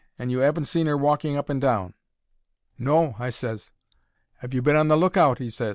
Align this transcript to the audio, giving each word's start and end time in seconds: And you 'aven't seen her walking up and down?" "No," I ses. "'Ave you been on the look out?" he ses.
And 0.17 0.31
you 0.31 0.41
'aven't 0.41 0.65
seen 0.65 0.87
her 0.87 0.97
walking 0.97 1.37
up 1.37 1.47
and 1.47 1.61
down?" 1.61 1.93
"No," 2.79 3.13
I 3.19 3.29
ses. 3.29 3.69
"'Ave 4.41 4.55
you 4.55 4.63
been 4.63 4.75
on 4.75 4.87
the 4.87 4.97
look 4.97 5.15
out?" 5.15 5.37
he 5.37 5.51
ses. 5.51 5.69